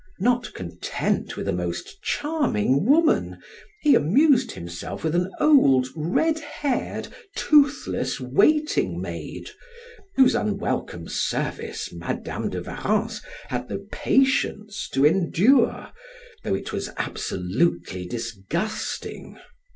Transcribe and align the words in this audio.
Not 0.17 0.51
content 0.55 1.37
with 1.37 1.47
a 1.47 1.53
most 1.53 2.01
charming 2.01 2.85
woman, 2.87 3.37
he 3.81 3.93
amused 3.93 4.53
himself 4.53 5.03
with 5.03 5.13
an 5.13 5.29
old 5.39 5.89
red 5.95 6.39
haired, 6.39 7.09
toothless 7.35 8.19
waiting 8.19 8.99
maid, 8.99 9.51
whose 10.15 10.33
unwelcome 10.33 11.07
service 11.07 11.93
Madam 11.93 12.49
de 12.49 12.63
Warrens 12.63 13.21
had 13.49 13.69
the 13.69 13.87
patience 13.91 14.89
to 14.89 15.05
endure, 15.05 15.91
though 16.43 16.55
it 16.55 16.73
was 16.73 16.89
absolutely 16.97 18.07
disgusting. 18.07 19.37